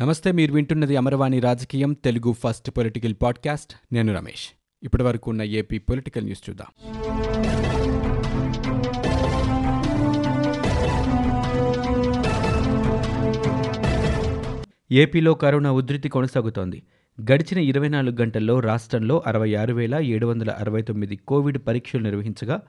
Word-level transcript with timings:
నమస్తే 0.00 0.32
మీరు 0.32 0.52
వింటున్నది 0.52 0.96
అమరవాణి 0.96 1.40
రాజకీయం 1.40 1.92
తెలుగు 1.92 2.32
ఫస్ట్ 2.32 2.70
పొలిటికల్ 2.70 3.14
పాడ్కాస్ట్. 3.22 3.94
నేను 3.94 4.14
రమేష్. 4.14 4.48
ఇప్పటి 4.82 5.02
వరకు 5.02 5.30
ఉన్న 5.30 5.42
ఏపీ 5.42 5.78
పొలిటికల్ 5.78 6.24
న్యూస్ 6.24 6.50
చూద్దాం. 6.50 6.66
ఏపీలో 14.92 15.34
కరోనా 15.34 15.72
ఉధృతి 15.72 16.08
కొనసాగుతోంది. 16.08 16.82
గడిచిన 17.20 17.58
ఇరవై 17.58 17.88
నాలుగు 17.88 18.16
గంటల్లో 18.20 18.60
రాష్ట్రంలో 18.60 19.22
అరవై 19.26 19.54
ఆరు 19.54 19.74
వేల 19.74 19.94
ఏడు 19.94 20.26
వందల 20.26 20.50
అరవై 20.50 20.82
తొమ్మిది 20.82 21.16
కోవిడ్ 21.16 21.58
పరీక్షలు 21.66 22.02
నిర్వహించగా 22.02 22.62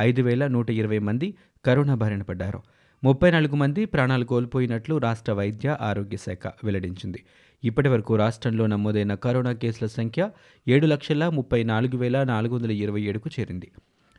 ఐదు 0.00 0.22
వేల 0.22 0.46
నూట 0.46 0.70
ఇరవై 0.70 0.98
మంది 0.98 1.34
కరోనా 1.64 1.94
బారిన 1.94 2.22
పడ్డారు. 2.22 2.62
ముప్పై 3.02 3.28
నాలుగు 3.30 3.56
మంది 3.56 3.82
ప్రాణాలు 3.84 4.24
కోల్పోయినట్లు 4.24 4.94
రాష్ట్ర 4.98 5.32
వైద్య 5.32 5.76
ఆరోగ్య 5.80 6.16
శాఖ 6.16 6.52
వెల్లడించింది. 6.64 7.20
ఇప్పటి 7.62 7.88
వరకు 7.88 8.12
రాష్ట్రంలో 8.16 8.64
నమోదైన 8.66 9.14
కరోనా 9.14 9.52
కేసుల 9.52 9.86
సంఖ్య 9.86 10.30
ఏడు 10.66 10.86
లక్షల 10.86 11.26
ముప్పై 11.28 11.60
నాలుగు 11.62 11.96
వేల 11.96 12.22
నాలుగు 12.22 12.54
వందల 12.56 12.70
ఇరవై 12.70 13.02
ఏడుకు 13.02 13.30
చేరింది. 13.38 13.68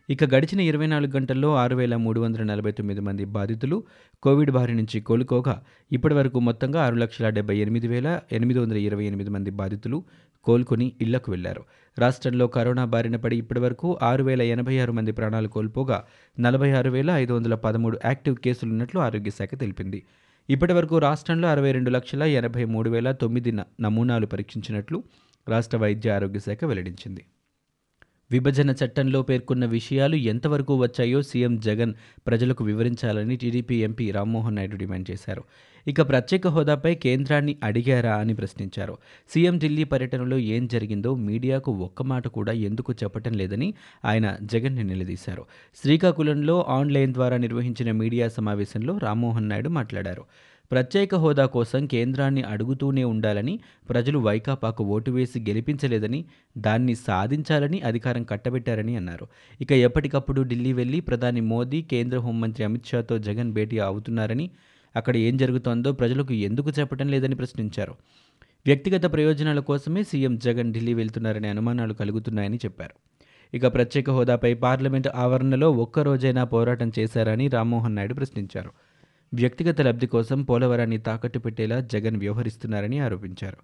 ఇక 0.10 0.24
గడిచిన 0.34 0.60
ఇరవై 0.60 0.88
నాలుగు 0.88 1.12
గంటల్లో 1.12 1.50
ఆరు 1.56 1.76
వేల 1.76 1.96
మూడు 2.06 2.20
వందల 2.20 2.44
నలభై 2.44 2.72
తొమ్మిది 2.72 3.02
మంది 3.02 3.26
బాధితులు 3.38 3.78
కోవిడ్ 4.24 4.52
బారి 4.52 4.74
నుంచి 4.74 5.00
కోలుకోగా 5.02 5.56
ఇప్పటి 5.92 6.16
వరకు 6.20 6.40
మొత్తంగా 6.40 6.82
ఆరు 6.86 6.96
లక్షల 6.96 7.30
డెబ్బై 7.30 7.58
ఎనిమిది 7.58 7.88
వేల 7.88 8.20
ఎనిమిది 8.32 8.60
వందల 8.60 8.78
ఇరవై 8.88 9.06
ఎనిమిది 9.12 9.30
మంది 9.30 9.54
బాధితులు 9.62 10.00
కోలుకొని 10.46 10.88
ఇళ్ళకు 11.02 11.32
వెళ్ళారు. 11.32 11.64
రాష్ట్రంలో 11.98 12.48
కరోనా 12.48 12.86
బారిన 12.86 13.16
పడి 13.16 13.38
ఇప్పటివరకు 13.38 14.00
ఆరు 14.02 14.24
వేల 14.24 14.42
ఎనభై 14.42 14.78
ఆరు 14.78 14.92
మంది 14.92 15.12
ప్రాణాలు 15.12 15.48
కోల్పోగా 15.48 16.04
నలభై 16.40 16.72
ఆరు 16.72 16.90
వేల 16.90 17.10
ఐదు 17.10 17.34
వందల 17.34 17.56
పదమూడు 17.56 18.00
యాక్టివ్ 18.06 18.36
కేసులున్నట్లు 18.36 19.00
ఆరోగ్య 19.00 19.32
శాఖ 19.32 19.50
తెలిపింది. 19.60 20.04
ఇప్పటివరకు 20.50 20.98
రాష్ట్రంలో 20.98 21.48
అరవై 21.48 21.72
రెండు 21.72 21.90
లక్షల 21.90 22.24
ఎనభై 22.24 22.66
మూడు 22.66 22.90
వేల 22.90 23.12
తొమ్మిది 23.12 23.52
నమూనాలు 23.82 24.26
పరీక్షించినట్లు 24.26 25.04
రాష్ట్ర 25.48 25.78
వైద్య 25.78 26.12
ఆరోగ్య 26.12 26.40
శాఖ 26.40 26.66
వెల్లడించింది. 26.66 27.26
విభజన 28.34 28.72
చట్టంలో 28.72 29.22
పేర్కొన్న 29.22 29.66
విషయాలు 29.66 30.16
ఎంతవరకు 30.16 30.76
వచ్చాయో 30.76 31.22
సీఎం 31.22 31.60
జగన్ 31.60 31.94
ప్రజలకు 32.28 32.64
వివరించాలని 32.64 33.36
TDP 33.36 33.76
MP 33.84 34.12
Rammohan 34.12 34.56
Naidu 34.56 34.76
demand 34.76 35.12
చేశారు. 35.12 35.44
ఇక 35.88 36.02
ప్రత్యేక 36.10 36.48
హోదాపై 36.48 36.96
కేంద్రాన్ని 36.96 37.54
అడిగారా 37.64 38.14
అని 38.16 38.34
ప్రశ్నించారు. 38.34 38.98
సీఎం 39.30 39.58
ఢిల్లీ 39.58 39.84
పర్యటనలో 39.84 40.38
ఏం 40.56 40.68
జరిగిందో 40.68 41.16
మీడియాకు 41.16 41.72
ఒక్క 41.72 42.02
మాట 42.04 42.28
కూడా 42.28 42.52
ఎందుకు 42.70 42.94
చెప్పటం 42.94 43.34
లేదని 43.34 43.74
ఆయన 44.06 44.38
జగన్ని 44.42 44.84
నిలదీశారు. 44.84 45.46
శ్రీకాకుళంలో 45.82 46.66
ఆన్లైన్ 46.70 47.14
ద్వారా 47.14 47.38
నిర్వహించిన 47.38 47.92
మీడియా 47.92 48.28
సమావేశంలో 48.28 48.96
రామ్మోహన్ 48.98 49.50
నాయుడు 49.50 49.70
మాట్లాడారు. 49.70 50.26
ప్రత్యేక 50.74 51.16
హోదా 51.16 51.46
కోసం 51.46 51.86
కేంద్రాన్ని 51.86 52.42
అడుగుతూనే 52.42 53.04
ఉండాలని 53.04 53.60
ప్రజలు 53.90 54.20
వైకాపాకు 54.20 54.84
ఓటు 54.84 55.12
వేసి 55.12 55.40
గెలిపించలేదని 55.40 56.26
దాన్ని 56.58 56.96
సాధించాలని 56.96 57.82
అధికారం 57.82 58.24
కట్టబెట్టారని 58.24 58.96
అన్నారు. 58.96 59.28
ఇక 59.62 59.72
ఎప్పటికప్పుడు 59.72 60.42
ఢిల్లీ 60.42 60.74
వెళ్ళి 60.74 61.00
ప్రధాని 61.00 61.42
మోదీ 61.42 61.82
కేంద్ర 61.82 62.20
హోంమంత్రి 62.20 62.64
అమిత్ 62.66 62.86
షాతో 62.86 63.18
జగన్ 63.18 63.52
భేటీ 63.54 63.80
అవుతున్నారని 63.80 64.50
అక్కడ 64.96 65.18
ఏం 65.18 65.38
జరుగుతోందో 65.38 65.92
ప్రజలకు 65.92 66.34
ఎందుకు 66.34 66.72
చెప్పడం 66.80 67.08
లేదని 67.08 67.36
ప్రశ్నించారు. 67.36 67.94
వ్యక్తిగత 68.66 69.06
ప్రయోజనాల 69.14 69.60
కోసమే 69.60 70.04
సీఎం 70.04 70.38
జగన్ 70.38 70.74
ఢిల్లీ 70.74 70.94
వెళ్తున్నారనే 70.94 71.50
అనుమానాలు 71.50 71.94
కలుగుతున్నాయని 71.94 72.60
చెప్పారు. 72.66 72.96
ఇక 73.54 73.68
ప్రత్యేక 73.74 74.10
హోదాపై 74.10 74.54
పార్లమెంటు 74.54 75.10
ఆవరణలో 75.16 75.72
ఒక్కరోజైనా 75.72 76.44
పోరాటం 76.44 76.92
చేశారని 77.00 77.48
రామ్మోహన్ 77.48 77.96
నాయుడు 77.96 78.14
ప్రశ్నించారు. 78.14 78.74
వ్యక్తిగత 79.34 79.82
లబ్ధి 79.82 80.08
కోసం 80.08 80.40
పోలవరాన్ని 80.42 80.98
తాకట్టు 80.98 81.40
పెట్టేలా 81.40 81.80
జగన్ 81.94 82.18
వ్యవహరిస్తున్నారని 82.18 83.00
ఆరోపించారు. 83.00 83.60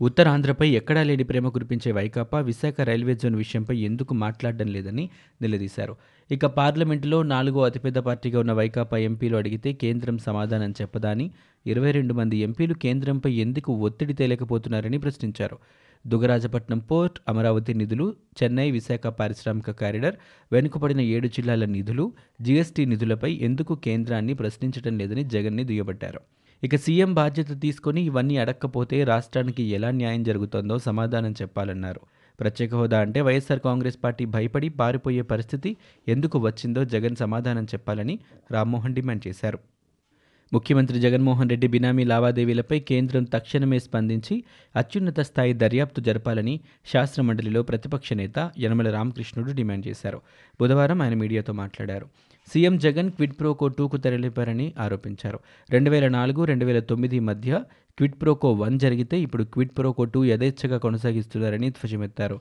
ఉత్తరాంధ్రపై 0.00 0.68
ఎక్కడా 0.68 1.02
లేని 1.02 1.24
ప్రేమ 1.24 1.48
కురిపించే 1.48 1.92
వైకాపా 1.92 2.40
విశాఖ 2.40 2.80
రైల్వే 2.80 3.14
జోన్ 3.14 3.36
విషయంపై 3.36 3.76
ఎందుకు 3.76 4.14
మాట్లాడడం 4.14 4.66
లేదని 4.66 5.10
నిలదీశారు. 5.42 5.96
ఇక 6.30 6.46
పార్లమెంటులో 6.46 7.22
నాలుగో 7.22 7.62
అతిపెద్ద 7.62 7.98
పార్టీగా 7.98 8.40
ఉన్న 8.40 8.52
వైకాపా 8.52 8.96
ఎంపీలు 8.98 9.36
అడిగితే 9.36 9.72
కేంద్రం 9.72 10.18
సమాధానం 10.18 10.70
చెప్పదా 10.70 11.10
అని 11.10 11.30
ఇరవై 11.66 11.90
రెండు 11.90 12.14
మంది 12.14 12.36
ఎంపీలు 12.36 12.74
కేంద్రంపై 12.74 13.32
ఎందుకు 13.32 13.72
ఒత్తిడి 13.72 14.14
తేలేకపోతున్నారని 14.14 14.98
ప్రశ్నించారు. 14.98 15.58
దుగరాజపట్నం 16.06 16.78
పోర్ట్ 16.78 17.20
అమరావతి 17.28 17.74
నిధులు 17.74 18.14
చెన్నై 18.42 18.70
విశాఖ 18.70 19.06
పారిశ్రామిక 19.06 19.70
కారిడార్ 19.70 20.14
వెనుకబడిన 20.52 21.00
ఏడు 21.00 21.28
జిల్లాల 21.28 21.64
నిధులు 21.64 22.12
జీఎస్టీ 22.40 22.84
నిధులపై 22.84 23.32
ఎందుకు 23.32 23.74
కేంద్రాన్ని 23.74 24.34
ప్రశ్నించడం 24.34 24.98
లేదని 24.98 25.24
జగన్ని 25.24 25.64
దుయ్యబట్టారు. 25.64 26.20
ఇక 26.62 26.76
సీఎం 26.76 27.14
బాధ్యత 27.14 27.62
తీసుకొని 27.62 28.00
ఇవన్నీ 28.02 28.36
అడక్కపోతే 28.36 29.04
రాష్ట్రానికి 29.04 29.62
ఎలా 29.62 29.90
న్యాయం 29.90 30.22
జరుగుతుందో 30.22 30.78
సమాధానం 30.78 31.32
చెప్పాలన్నారు. 31.42 32.00
ప్రత్యేక 32.40 32.74
హోదా 32.74 33.00
అంటే 33.00 33.20
వైఎస్ఆర్ 33.20 33.60
కాంగ్రెస్ 33.60 33.98
పార్టీ 34.04 34.24
భయపడి 34.24 34.68
పారిపోయే 34.68 35.22
పరిస్థితి 35.22 35.76
ఎందుకు 36.08 36.38
వచ్చిందో 36.38 36.84
జగన్ 36.84 37.16
సమాధానం 37.16 37.64
చెప్పాలని 37.64 38.18
రామ్మోహన్ 38.50 38.94
డిమాండ్ 38.94 39.28
చేశారు. 39.28 39.58
ముఖ్యమంత్రి 40.52 41.00
జగన్మోహన్ 41.00 41.50
రెడ్డి 41.50 41.68
బినామీ 41.68 42.04
లావాదేవీలపై 42.04 42.80
కేంద్రం 42.80 43.24
తక్షణమే 43.24 43.78
స్పందించి 43.78 44.34
అత్యున్నత 44.76 45.20
స్థాయి 45.20 45.52
దర్యాప్తు 45.52 46.00
జరపాలని 46.00 46.60
శాస్త్రమండలిలో 46.92 47.62
ప్రతిపక్ష 47.62 48.12
నేత 48.12 48.50
యనమల 48.60 48.90
రామకృష్ణుడు 48.90 49.52
డిమాండ్ 49.52 49.88
చేశారు. 49.88 50.20
బుధవారం 50.60 51.02
ఆయన 51.02 51.14
మీడియాతో 51.14 51.52
మాట్లాడారు. 51.52 52.08
CM 52.52 52.78
Jagan 52.78 53.10
quid 53.10 53.34
pro quo 53.40 53.68
టూకు 53.68 53.96
తరలిపారని 53.96 54.74
ఆరోపించారు. 54.78 55.38
రెండు 55.70 55.90
వేల 55.90 56.08
నాలుగు 56.08 56.44
రెండు 56.44 56.64
వేల 56.64 56.80
తొమ్మిది 56.80 57.20
మధ్య 57.20 57.60
క్విడ్ 57.98 58.14
ప్రోకో 58.22 58.52
వన్ 58.52 58.78
జరిగితే 58.78 59.20
ఇప్పుడు 59.20 59.44
క్విడ్ 59.44 59.70
ప్రోకో 59.78 60.04
టూ 60.04 60.24
యథేచ్ఛగా 60.24 60.78
కొనసాగిస్తున్నారని 60.78 61.70
ధ్వజమెత్తారు. 61.70 62.40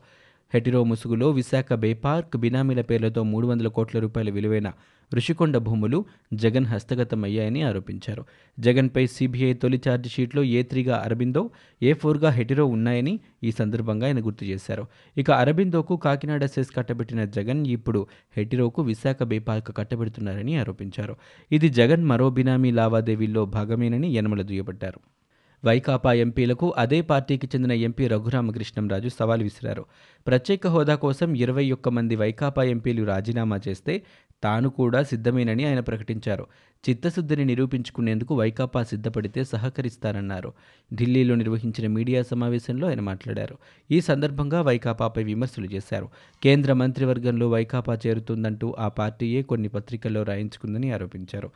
హెటిరో 0.53 0.83
ముసుగులో 0.83 1.31
విశాఖ 1.31 1.73
బేపార్క్ 1.73 2.37
బినామీల 2.37 2.81
పేర్లతో 2.81 3.23
మూడు 3.23 3.47
వందల 3.47 3.67
కోట్ల 3.67 3.99
రూపాయల 3.99 4.29
విలువైన 4.29 4.71
ఋషికొండ 5.13 5.57
భూములు 5.57 6.05
జగన్ 6.33 6.65
హస్తగతమయ్యాయని 6.65 7.61
ఆరోపించారు. 7.61 8.25
జగన్పై 8.59 9.07
సిబిఐ 9.07 9.53
తొలి 9.53 9.81
ఛార్జిషీట్లో 9.89 10.43
ఏ 10.43 10.63
త్రీగా 10.63 11.01
అరబిందో 11.05 11.49
ఏ 11.83 11.93
ఫోర్గా 11.93 12.29
హెటిరో 12.29 12.65
ఉన్నాయని 12.65 13.19
ఈ 13.43 13.51
సందర్భంగా 13.51 14.07
ఆయన 14.07 14.25
గుర్తు 14.25 14.45
చేశారు. 14.45 14.85
ఇక 15.17 15.31
అరబిందోకు 15.31 15.97
కాకినాడ 15.97 16.45
సెస్ 16.45 16.71
కట్టబెట్టిన 16.75 17.25
జగన్ 17.25 17.67
ఇప్పుడు 17.67 18.07
హెటిరోకు 18.37 18.81
విశాఖ 18.81 19.23
బేపార్క్ 19.23 19.77
కట్టబెడుతున్నారని 19.77 20.55
ఆరోపించారు. 20.55 21.15
ఇది 21.51 21.69
జగన్ 21.69 22.05
మరో 22.05 22.29
బినామీ 22.29 22.71
లావాదేవీల్లో 22.71 23.45
భాగమేనని 23.45 24.07
యనమల 24.07 24.41
దుయ్యబట్టారు. 24.41 25.20
వైకాపా 25.65 26.13
ఎంపీలకు 26.13 26.73
అదే 26.77 27.01
పార్టీకి 27.01 27.47
చెందిన 27.47 27.71
ఎంపీ 27.71 28.07
రఘురామకృష్ణంరాజు 28.07 29.09
సవాల్ 29.09 29.43
విసిరారు. 29.43 29.85
ప్రత్యేక 30.27 30.67
హోదా 30.67 30.95
కోసం 30.95 31.35
ఇరవై 31.35 31.71
ఒక్క 31.71 31.89
మంది 31.89 32.15
వైకాపా 32.15 32.63
ఎంపీలు 32.63 33.03
రాజీనామా 33.03 33.59
చేస్తే 33.67 34.01
తాను 34.43 34.69
కూడా 34.69 35.03
సిద్ధమేనని 35.03 35.65
ఆయన 35.65 35.79
ప్రకటించారు. 35.79 36.47
చిత్తశుద్ధిని 36.89 37.45
నిరూపించుకునేందుకు 37.45 38.35
వైకాపా 38.35 38.83
సిద్ధపడితే 38.83 39.43
సహకరిస్తానన్నారు. 39.43 40.53
ఢిల్లీలో 40.93 41.35
నిర్వహించిన 41.35 41.87
మీడియా 41.87 42.23
సమావేశంలో 42.23 42.87
ఆయన 42.87 43.01
మాట్లాడారు. 43.01 43.57
ఈ 43.91 44.01
సందర్భంగా 44.01 44.61
వైకాపాపై 44.61 45.23
విమర్శలు 45.23 45.65
చేశారు. 45.65 46.09
కేంద్ర 46.43 46.73
మంత్రివర్గంలో 46.73 47.49
వైకాపా 47.49 47.97
చేరుతుందంటూ 48.07 48.75
ఆ 48.79 48.87
పార్టీయే 48.87 49.41
కొన్ని 49.41 49.67
పత్రికల్లో 49.67 50.23
రాయించుకుందని 50.23 50.91
ఆరోపించారు. 50.91 51.51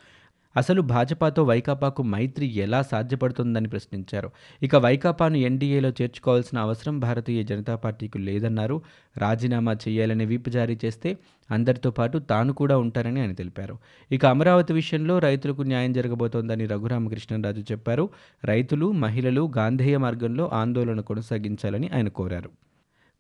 అసలు 0.58 0.82
భాజపాతో 0.82 1.44
వైకాపాకు 1.44 2.04
మైత్రి 2.04 2.46
ఎలా 2.46 2.82
సాధ్యపడుతుందని 2.82 3.68
ప్రశ్నించారు. 3.68 4.32
ఇక 4.64 4.76
వైకాపాను 4.76 5.38
ఎన్డీఏలో 5.38 5.90
చేర్చుకోవాల్సిన 5.90 6.60
అవసరం 6.60 7.00
భారతీయ 7.00 7.44
జనతా 7.44 7.76
పార్టీకి 7.76 8.20
లేదన్నారు. 8.20 8.82
రాజీనామా 9.18 9.76
చేయాలని 9.88 10.26
విప్ 10.26 10.50
జారీ 10.50 10.78
చేస్తే 10.86 11.18
అందరితో 11.52 11.92
పాటు 11.92 12.18
తాను 12.18 12.54
కూడా 12.54 12.78
ఉంటారని 12.78 13.22
ఆయన 13.22 13.34
తెలిపారు. 13.34 13.78
ఇక 14.12 14.26
అమరావతి 14.26 14.74
విషయంలో 14.74 15.20
రైతులకు 15.20 15.62
న్యాయం 15.62 15.94
జరగబోతోందని 15.94 16.66
రఘురామకృష్ణరాజు 16.66 17.62
చెప్పారు. 17.72 18.10
రైతులు 18.44 18.92
మహిళలు 18.92 19.52
గాంధేయ 19.58 19.98
మార్గంలో 19.98 20.50
ఆందోళన 20.54 21.02
కొనసాగించాలని 21.02 21.90
ఆయన 21.96 22.08
కోరారు. 22.08 22.50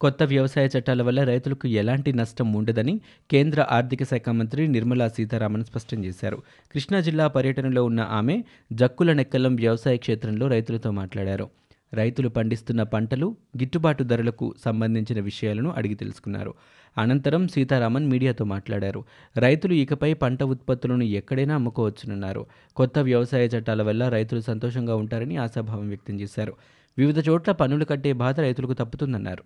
కొత్త 0.06 0.24
వ్యవసాయ 0.24 0.66
చట్టాల 0.66 1.02
వల్ల 1.02 1.24
రైతులకు 1.24 1.68
ఎలాంటి 1.68 2.14
నష్టం 2.14 2.54
ఉండదని 2.54 3.02
కేంద్ర 3.32 3.66
ఆర్థిక 3.72 4.04
శాఖ 4.04 4.30
మంత్రి 4.30 4.68
నిర్మలా 4.68 5.08
సీతారామన్ 5.08 5.64
స్పష్టం 5.64 6.06
చేశారు. 6.06 6.38
కృష్ణా 6.72 7.00
జిల్లా 7.00 7.28
పర్యటనలో 7.28 7.86
ఉన్న 7.86 8.00
ఆమె 8.00 8.44
జక్కుల 8.74 9.14
నెక్కలం 9.14 9.56
వ్యవసాయ 9.56 9.98
క్షేత్రంలో 9.98 10.48
రైతులతో 10.48 10.92
మాట్లాడారు. 10.92 11.50
రైతులు 11.94 12.30
పండిస్తున్న 12.30 12.84
పంటలు 12.84 13.36
గిట్టుబాటు 13.58 14.04
ధరలకు 14.04 14.56
సంబంధించిన 14.66 15.20
విషయాలను 15.20 15.74
అడిగి 15.78 15.96
తెలుసుకున్నారు. 15.96 16.54
అనంతరం 16.98 17.48
సీతారామన్ 17.48 18.08
మీడియాతో 18.08 18.46
మాట్లాడారు. 18.46 19.04
రైతులు 19.38 19.74
ఇకపై 19.74 20.14
పంట 20.14 20.44
ఉత్పత్తులను 20.44 21.04
ఎక్కడైనా 21.04 21.56
అమ్ముకోవచ్చునన్నారు. 21.56 22.46
కొత్త 22.76 23.00
వ్యవసాయ 23.00 23.46
చట్టాల 23.46 23.82
వల్ల 23.84 24.10
రైతులు 24.10 24.42
సంతోషంగా 24.42 24.96
ఉంటారని 24.96 25.38
ఆశాభావం 25.38 25.88
వ్యక్తం 25.88 26.20
చేశారు. 26.20 26.54
వివిధ 26.98 27.30
చోట్ల 27.30 27.52
పన్నులు 27.52 27.86
కట్టే 27.86 28.14
బాధ 28.14 28.40
రైతులకు 28.40 28.74
తప్పుతుందన్నారు. 28.74 29.44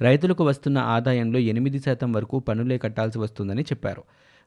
రైతులకు 0.00 0.44
వస్తున్న 0.44 0.78
ఆదాయంలో 0.78 1.38
ఎనిమిది 1.38 1.78
శాతం 1.78 2.12
వరకు 2.12 2.38
పన్నులే 2.38 2.78
కట్టాల్సి 2.78 3.18
వస్తుందని 3.18 3.62
చెప్పారు. 3.62 4.02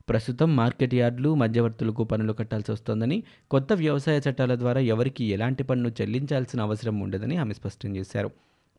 ప్రస్తుతం 0.09 0.55
మార్కెట్ 0.55 0.95
యార్డులు 0.95 1.35
మధ్యవర్తులకు 1.35 2.03
పన్నులు 2.03 2.33
కట్టాల్సి 2.33 2.71
వస్తోందని 2.71 3.23
కొత్త 3.51 3.73
వ్యవసాయ 3.73 4.21
చట్టాల 4.29 4.55
ద్వారా 4.55 4.81
ఎవరికి 4.81 5.25
ఎలాంటి 5.25 5.63
పన్ను 5.63 5.89
చెల్లించాల్సిన 5.89 6.61
అవసరం 6.61 6.99
ఉండదని 6.99 7.37
ఆమె 7.37 7.53
స్పష్టం 7.53 7.95
చేశారు. 7.95 8.31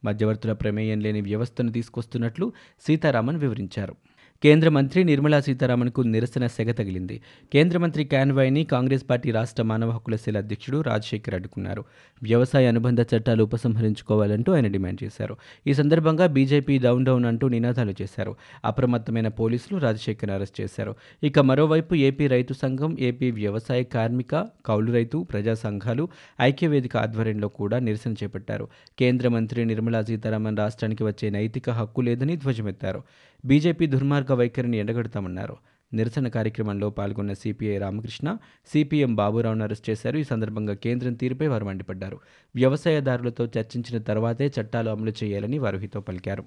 మధ్యవర్తుల 0.04 0.52
ప్రమేయం 0.52 1.00
లేని 1.00 1.20
వ్యవస్థను 1.20 1.72
తీసుకొస్తున్నట్లు 1.72 2.52
సీతారామన్ 2.80 3.36
వివరించారు. 3.36 3.96
కేంద్ర 4.42 4.68
మంత్రి 4.68 5.04
నిర్మలా 5.04 5.40
సీతారామన్కు 5.40 6.00
నిరసన 6.00 6.46
సెగ 6.46 6.72
తగిలింది. 6.72 7.20
కేంద్ర 7.52 7.78
మంత్రి 7.78 8.04
కాన్వాయ్ని 8.04 8.64
కాంగ్రెస్ 8.64 9.04
పార్టీ 9.10 9.30
రాష్ట్ర 9.30 9.62
మానవ 9.62 9.90
హక్కుల 9.90 10.16
సెల్ 10.16 10.36
అధ్యక్షుడు 10.36 10.80
రాజశేఖర్ 10.80 11.34
అడ్డుకున్నారు. 11.34 11.84
వ్యవసాయ 12.22 12.66
అనుబంధ 12.66 13.00
చట్టాలు 13.00 13.42
ఉపసంహరించుకోవాలంటూ 13.44 14.54
ఆయన 14.54 14.66
డిమాండ్ 14.66 15.04
చేశారు. 15.04 15.36
ఈ 15.66 15.74
సందర్భంగా 15.74 16.26
బీజేపీ 16.26 16.78
డౌన్ 16.78 17.04
డౌన్ 17.04 17.24
అంటూ 17.24 17.48
నినాదాలు 17.48 17.94
చేశారు. 18.02 18.36
అప్రమత్తమైన 18.64 19.28
పోలీసులు 19.28 19.78
రాజశేఖర్ 19.78 20.30
అరెస్ట్ 20.30 20.60
చేశారు. 20.60 20.94
ఇక 21.22 21.38
మరోవైపు 21.38 21.94
ఏపీ 21.94 22.26
రైతు 22.26 22.52
సంఘం 22.52 22.96
ఏపీ 23.00 23.30
వ్యవసాయ 23.30 23.82
కార్మిక 23.82 24.46
కౌలు 24.66 24.92
రైతు 24.92 25.26
ప్రజా 25.32 25.54
సంఘాలు 25.54 26.08
ఐక్యవేదిక 26.40 26.96
ఆధ్వర్యంలో 26.96 27.48
కూడా 27.48 27.78
నిరసన 27.78 28.12
చేపట్టారు. 28.12 28.68
కేంద్ర 28.98 29.28
మంత్రి 29.28 29.64
నిర్మలా 29.64 30.02
సీతారామన్ 30.02 30.56
రాష్ట్రానికి 30.56 31.04
వచ్చే 31.04 31.30
నైతిక 31.30 31.70
హక్కు 31.70 32.00
లేదని 32.00 32.36
ధ్వజమెత్తారు. 32.36 33.02
బీజేపీ 33.46 33.86
దుర్మార్గ 33.86 34.34
వైఖరిని 34.34 34.76
ఎండగడతామన్నారు. 34.76 35.56
నిరసన 35.94 36.28
కార్యక్రమంలో 36.28 36.90
పాల్గొన్న 36.90 37.32
సిపిఐ 37.32 37.78
రామకృష్ణ 37.78 38.36
సిపిఎం 38.66 39.14
బాబురావును 39.14 39.62
అరెస్ట్ 39.62 39.90
చేశారు. 39.90 40.18
ఈ 40.18 40.24
సందర్భంగా 40.24 40.74
కేంద్రం 40.74 41.14
తీరుపై 41.14 41.46
వారు 41.46 41.64
మండిపడ్డారు. 41.64 42.20
వ్యవసాయదారులతో 42.54 43.44
చర్చించిన 43.44 43.98
తర్వాతే 43.98 44.52
చట్టాలు 44.60 44.90
అమలు 44.90 45.12
చేయాలని 45.24 45.58
వారు 45.58 45.78
హితో 45.78 46.00
పలికారు. 46.00 46.44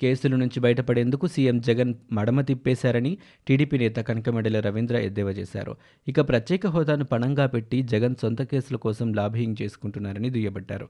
కేసుల 0.00 0.36
నుంచి 0.36 0.60
బయటపడేందుకు 0.60 1.26
సీఎం 1.26 1.60
జగన్ 1.60 1.94
మడమ 2.12 2.40
తిప్పేశారని 2.40 3.18
టీడీపీ 3.48 3.78
నేత 3.78 3.96
కనకమెడల 3.96 4.60
రవీంద్ర 4.60 4.96
ఎద్దేవా 4.96 5.30
చేశారు. 5.30 5.76
ఇక 6.08 6.20
ప్రత్యేక 6.28 6.66
హోదాను 6.66 7.04
పణంగా 7.04 7.46
పెట్టి 7.46 7.82
జగన్ 7.82 8.14
సొంత 8.22 8.42
కేసుల 8.42 8.76
కోసం 8.76 9.12
లాబింగ్ 9.12 9.56
చేసుకుంటున్నారని 9.62 10.30
దుయ్యబట్టారు. 10.30 10.88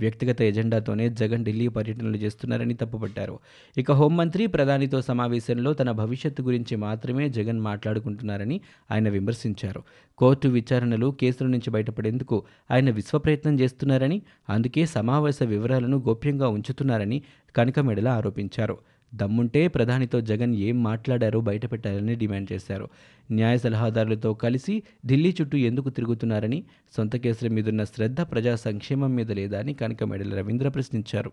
వ్యక్తిగత 0.00 0.42
ఎజెండాతోనే 0.42 1.08
జగన్ 1.08 1.44
ఢిల్లీ 1.44 1.68
పర్యటనలు 1.68 2.16
చేస్తున్నారని 2.16 2.74
తప్పుపట్టారు. 2.74 3.38
ఇక 3.78 3.92
హోంమంత్రి 3.92 4.46
ప్రధానితో 4.46 5.00
సమావేశంలో 5.00 5.72
తన 5.72 5.90
భవిష్యత్తు 5.92 6.42
గురించి 6.42 6.76
మాత్రమే 6.76 7.28
జగన్ 7.28 7.60
మాట్లాడుకుంటున్నారని 7.60 8.60
ఆయన 8.90 9.08
విమర్శించారు. 9.08 9.82
కోర్టు 10.18 10.48
విచారణలు 10.48 11.16
కేసుల 11.20 11.46
నుంచి 11.46 11.70
బయటపడేందుకు 11.70 12.36
ఆయన 12.70 12.90
విశ్వప్రయత్నం 12.90 13.60
చేస్తున్నారని 13.60 14.22
అందుకే 14.48 14.84
సమావేశ 14.86 15.42
వివరాలను 15.42 15.96
గోప్యంగా 16.08 16.48
ఉంచుతున్నారని 16.48 17.22
కనకమెడల 17.56 18.08
ఆరోపించారు. 18.08 18.76
దమ్ముంటే 19.14 19.68
ప్రధానితో 19.68 20.20
జగన్ 20.20 20.54
ఏం 20.54 20.82
మాట్లాడారో 20.82 21.40
బయటపెట్టాలని 21.40 22.14
డిమాండ్ 22.14 22.52
చేశారు. 22.52 22.88
న్యాయ 23.30 23.58
సలహాదారులతో 23.58 24.34
కలిసి 24.34 24.82
ఢిల్లీ 25.06 25.34
చుట్టూ 25.40 25.58
ఎందుకు 25.58 25.88
తిరుగుతున్నారని 25.88 26.64
సొంత 26.96 27.16
కేసుల 27.16 27.48
మీదున్న 27.48 27.84
శ్రద్ధ 27.84 28.20
ప్రజా 28.20 28.54
సంక్షేమం 28.54 29.14
మీద 29.14 29.32
లేదా 29.32 29.58
అని 29.58 29.74
కనకమెడల 29.74 30.34
రవీంద్ర 30.34 30.68
ప్రశ్నించారు. 30.68 31.32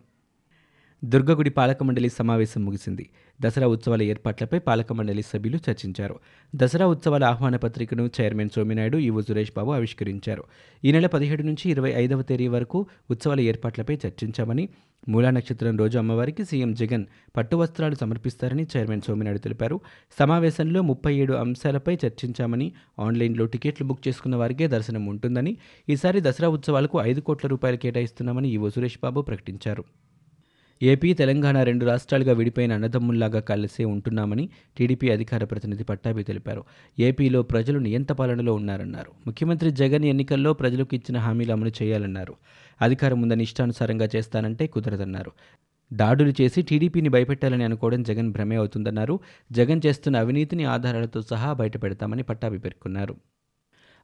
దుర్గగుడి 1.06 1.50
పాలక 1.50 1.84
మండలి 1.84 2.10
సమావేశం 2.10 2.66
ముగిసింది. 2.66 3.10
దసరా 3.42 3.68
ఉత్సవాల 3.68 4.02
ఏర్పాట్లపై 4.02 4.60
పాలక 4.60 4.94
మండలి 4.94 5.22
సభ్యులు 5.22 5.60
చర్చించారు. 5.70 6.20
దసరా 6.56 6.86
ఉత్సవాల 6.86 7.24
ఆహ్వాన 7.24 7.56
పత్రికను 7.56 8.10
చైర్మన్ 8.22 8.50
సోమినాయుడు 8.50 8.98
ఈవో 8.98 9.22
సురేష్ 9.22 9.52
బాబు 9.58 9.72
ఆవిష్కరించారు. 9.72 10.44
ఈ 10.84 10.92
నెల 10.92 11.08
పదిహేడు 11.08 11.44
నుంచి 11.44 11.70
ఇరవై 11.70 11.92
ఐదవ 11.92 12.22
తేదీ 12.22 12.48
వరకు 12.48 12.88
ఉత్సవాల 13.12 13.40
ఏర్పాట్లపై 13.40 13.96
చర్చించామని 13.96 14.70
మూలా 15.10 15.30
నక్షత్రం 15.30 15.78
రోజు 15.78 15.98
అమ్మవారికి 15.98 16.46
సీఎం 16.46 16.74
జగన్ 16.74 17.06
పట్టు 17.38 17.56
వస్త్రాలు 17.56 17.96
సమర్పిస్తారని 17.96 18.68
చైర్మన్ 18.78 19.02
సోమినాయుడు 19.02 19.40
తెలిపారు. 19.40 19.80
సమావేశంలో 20.20 20.82
ముప్పై 20.82 21.16
ఏడు 21.16 21.34
అంశాలపై 21.34 21.98
చర్చించామని 22.06 22.72
ఆన్లైన్లో 23.00 23.46
టికెట్లు 23.46 23.88
బుక్ 23.88 24.08
చేసుకున్న 24.08 24.36
వారికే 24.36 24.68
దర్శనం 24.68 25.06
ఉంటుందని 25.06 25.58
ఈసారి 25.90 26.22
దసరా 26.22 26.48
ఉత్సవాలకు 26.48 27.00
ఐదు 27.02 27.20
కోట్ల 27.20 27.48
రూపాయలు 27.48 27.78
కేటాయిస్తున్నామని 27.78 28.50
ఈవో 28.50 28.70
సురేష్ 28.70 29.00
బాబు 29.04 29.22
ప్రకటించారు. 29.22 29.84
ఏపీ 30.81 31.13
తెలంగాణ 31.13 31.63
రెండు 31.63 31.85
రాష్ట్రాలుగా 31.85 32.33
విడిపోయిన 32.33 32.74
అన్నదమ్ముల్లాగా 32.74 33.39
కలిసే 33.39 33.85
ఉంటున్నామని 33.85 34.50
టీడీపీ 34.77 35.09
అధికార 35.09 35.44
ప్రతినిధి 35.44 35.83
పట్టాభి 35.83 36.24
తెలిపారు. 36.24 36.63
ఏపీలో 37.00 37.44
ప్రజలు 37.44 37.79
నియంత 37.79 38.12
పాలనలో 38.12 38.53
ఉన్నారన్నారు. 38.53 39.12
ముఖ్యమంత్రి 39.27 39.71
జగన్ 39.71 40.06
ఎన్నికల్లో 40.06 40.53
ప్రజలకు 40.53 40.95
ఇచ్చిన 40.95 41.18
హామీలు 41.18 41.51
అమలు 41.51 41.71
చేయాలన్నారు. 41.83 42.35
అధికారం 42.81 43.21
ఉందని 43.21 43.44
ఇష్టానుసారంగా 43.44 44.09
చేస్తానంటే 44.15 44.68
కుదరదన్నారు. 44.68 45.31
దాడులు 45.94 46.33
చేసి 46.41 46.62
టీడీపీని 46.62 47.09
భయపెట్టాలని 47.09 47.63
అనుకోవడం 47.63 48.03
జగన్ 48.03 48.31
భ్రమే 48.31 48.56
అవుతుందన్నారు. 48.56 49.19
జగన్ 49.51 49.81
చేస్తున్న 49.85 50.18
అవినీతిని 50.18 50.63
ఆధారాలతో 50.63 51.21
సహా 51.21 51.53
బయటపెడతామని 51.53 52.24
పట్టాభి 52.24 52.57
పేర్కొన్నారు. 52.57 53.15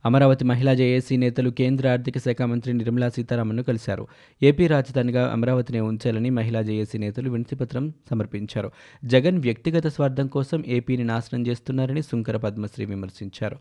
అమరావతి 0.05 0.45
మహిళా 0.45 0.73
జేఏసీ 0.73 1.17
నేతలు 1.17 1.50
కేంద్ర 1.50 1.88
ఆర్థిక 1.88 2.17
శాఖ 2.17 2.41
మంత్రి 2.41 2.73
నిర్మలా 2.73 3.09
సీతారామన్ను 3.09 3.63
కలిశారు. 3.63 4.07
ఏపీ 4.44 4.67
రాజధానిగా 4.67 5.31
అమరావతిని 5.31 5.79
ఉంచాలని 5.79 6.29
మహిళా 6.29 6.61
జేఏసీ 6.61 6.97
నేతలు 6.97 7.29
వినతిపత్రం 7.29 7.94
సమర్పించారు. 8.09 8.71
జగన్ 9.05 9.39
వ్యక్తిగత 9.39 9.88
స్వార్థం 9.88 10.27
కోసం 10.27 10.63
ఏపీని 10.67 11.03
నాశనం 11.03 11.47
చేస్తున్నారని 11.47 12.01
శుంకర 12.01 12.38
పద్మశ్రీ 12.38 12.85
విమర్శించారు. 12.85 13.57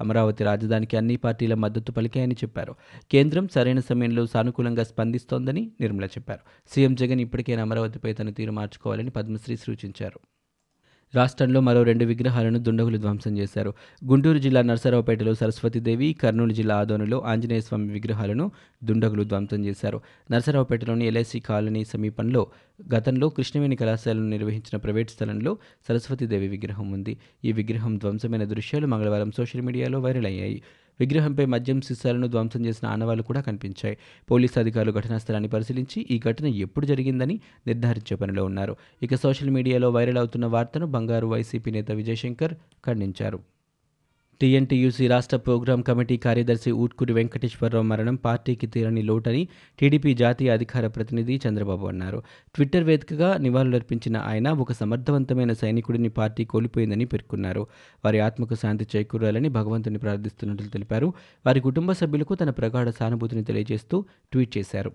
అమరావతి 0.00 0.44
రాజధానికి 0.44 0.96
అన్ని 0.96 1.16
పార్టీల 1.16 1.54
మద్దతు 1.54 1.92
పలికాయని 1.92 2.34
చెప్పారు. 2.34 2.74
కేంద్రం 3.10 3.48
సరైన 3.54 3.80
సమయంలో 3.80 4.26
సానుకూలంగా 4.26 4.84
స్పందిస్తోందని 4.84 5.70
నిర్మల 5.80 6.04
చెప్పారు. 6.04 6.40
సీఎం 6.74 6.94
జగన్ 6.94 7.20
ఇప్పటికైనా 7.20 7.62
అమరావతిపై 7.62 8.12
తన 8.12 8.30
తీరు 8.30 8.52
మార్చుకోవాలని 8.52 9.10
పద్మశ్రీ 9.10 9.56
సూచించారు. 9.56 10.20
రాష్ట్రంలో 11.14 11.60
మరో 11.60 11.82
రెండు 11.82 12.04
విగ్రహాలను 12.04 12.58
దుండగులు 12.58 12.98
ధ్వంసం 12.98 13.38
చేశారు. 13.38 13.74
గుంటూరు 14.04 14.38
జిల్లా 14.38 14.62
నరసరావుపేటలో 14.62 15.34
సరస్వతీదేవి 15.34 16.12
కర్నూలు 16.12 16.52
జిల్లా 16.52 16.76
ఆదోనులో 16.76 17.20
ఆంజనేయ 17.20 17.60
స్వామి 17.60 17.92
విగ్రహాలను 17.92 18.50
దుండగులు 18.84 19.24
ధ్వంసం 19.24 19.64
చేశారు. 19.64 20.00
నరసరావుపేటలోని 20.30 21.06
ఎల్ఐసి 21.06 21.40
కాలనీ 21.40 21.84
సమీపంలో 21.84 22.46
గతంలో 22.94 23.28
కృష్ణవేణి 23.28 23.76
కళాశాలను 23.76 24.28
నిర్వహించిన 24.28 24.76
ప్రైవేట్ 24.76 25.10
స్థలంలో 25.10 25.58
సరస్వతీదేవి 25.88 26.48
విగ్రహం 26.48 26.92
ఉంది. 26.92 27.18
ఈ 27.44 27.52
విగ్రహం 27.52 27.96
ధ్వంసమైన 27.98 28.44
దృశ్యాలు 28.44 28.86
మంగళవారం 28.86 29.32
సోషల్ 29.32 29.62
మీడియాలో 29.62 30.00
వైరల్ 30.00 30.26
అయ్యాయి. 30.26 30.62
విగ్రహంపై 31.00 31.44
మద్యం 31.46 31.80
సీసాలను 31.80 32.26
ధ్వంసం 32.26 32.66
చేసిన 32.66 32.88
ఆనవాళ్ళు 32.88 33.22
కూడా 33.22 33.40
కనిపించాయి. 33.40 33.98
పోలీసు 34.30 34.58
అధికారులు 34.58 34.92
ఘటనా 34.92 35.18
స్థలాన్ని 35.18 35.48
పరిశీలించి 35.48 36.06
ఈ 36.10 36.18
ఘటన 36.18 36.46
ఎప్పుడు 36.46 36.86
జరిగిందని 36.86 37.40
నిర్ధారించే 37.66 38.16
పనిలో 38.16 38.44
ఉన్నారు. 38.44 38.76
ఇక 39.02 39.14
సోషల్ 39.14 39.50
మీడియాలో 39.50 39.90
వైరల్ 39.90 40.18
అవుతున్న 40.18 40.46
వార్తను 40.46 40.86
బంగారు 40.86 41.26
వైసీపీ 41.26 41.70
నేత 41.70 41.90
విజయశంకర్ 41.92 42.54
ఖండించారు. 42.86 43.55
టీఎన్టీయూసీ 44.40 45.08
రాష్ట్ర 45.08 45.36
ప్రోగ్రాం 45.36 45.80
కమిటీ 45.82 46.16
కార్యదర్శి 46.16 46.70
ఊట్కూరి 46.70 47.12
వెంకటేశ్వరరావు 47.12 47.84
మరణం 47.84 48.14
పార్టీకి 48.14 48.66
తీరని 48.66 49.02
లోటని 49.02 49.48
టీడీపీ 49.80 50.14
జాతీయ 50.14 50.50
అధికార 50.50 50.86
ప్రతినిధి 50.86 51.40
చంద్రబాబు 51.48 51.86
అన్నారు. 51.86 52.22
ట్విట్టర్ 52.54 52.84
వేదికగా 52.84 53.36
నివాళులర్పించిన 53.36 54.16
ఆయన 54.16 54.48
ఒక 54.48 54.72
సమర్థవంతమైన 54.72 55.52
సైనికుడిని 55.52 56.08
పార్టీ 56.08 56.44
కోల్పోయిందని 56.44 57.04
పేర్కొన్నారు. 57.04 57.66
వారి 58.04 58.20
ఆత్మకు 58.20 58.54
శాంతి 58.54 58.86
చేకూరాలని 58.96 59.48
భగవంతుని 59.48 59.98
ప్రార్థిస్తున్నట్లు 59.98 60.68
తెలిపారు. 60.68 61.12
వారి 61.46 61.60
కుటుంబ 61.60 61.92
సభ్యులకు 61.92 62.34
తన 62.34 62.50
ప్రగాఢ 62.50 62.88
సానుభూతిని 62.90 63.44
తెలియజేస్తూ 63.44 64.04
ట్వీట్ 64.32 64.58
చేశారు. 64.58 64.92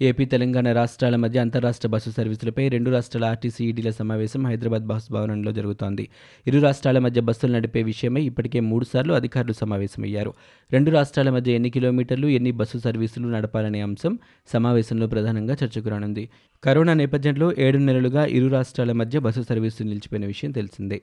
ఏపీ 0.00 0.24
తెలంగాణ 0.24 0.72
రాష్ట్రాల 0.72 1.16
మధ్య 1.16 1.40
అంతరాష్ట్ర 1.40 1.88
బస్సు 1.88 2.10
సర్వీసులపై 2.10 2.68
రెండు 2.68 2.90
రాష్ట్రాల 2.90 3.24
ఆర్టీసీ 3.24 3.64
ఈడీల 3.64 3.90
సమావేశం 3.90 4.46
హైదరాబాద్ 4.46 4.86
బస్ 4.86 5.12
భవనంలో 5.12 5.52
జరుగుతోంది. 5.52 6.08
ఇరు 6.46 6.60
రాష్ట్రాల 6.60 6.98
మధ్య 6.98 7.20
బస్సులు 7.20 7.52
నడిపే 7.52 7.82
విషయమై 7.82 8.22
ఇప్పటికే 8.22 8.60
మూడుసార్లు 8.60 9.12
అధికారులు 9.12 9.52
సమావేశమయ్యారు. 9.52 10.34
రెండు 10.72 10.90
రాష్ట్రాల 10.90 11.30
మధ్య 11.30 11.52
ఎన్ని 11.52 11.70
కిలోమీటర్లు 11.70 12.26
ఎన్ని 12.28 12.50
బస్సు 12.50 12.78
సర్వీసులు 12.78 13.28
నడపాలనే 13.28 13.80
అంశం 13.80 14.18
సమావేశంలో 14.46 15.06
ప్రధానంగా 15.06 15.56
చర్చకు 15.64 15.88
రానుంది. 15.88 16.30
కరోనా 16.64 16.94
నేపథ్యంలో 16.94 17.52
ఏడు 17.58 17.78
నెలలుగా 17.78 18.26
ఇరు 18.26 18.46
రాష్ట్రాల 18.46 18.92
మధ్య 18.92 19.18
బస్సు 19.18 19.42
సర్వీసులు 19.42 19.88
నిలిచిపోయిన 19.88 20.26
విషయం 20.26 20.50
తెలిసిందే. 20.50 21.02